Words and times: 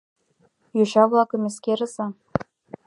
Йоча-влакым 0.77 1.41
эскерыза. 1.49 2.05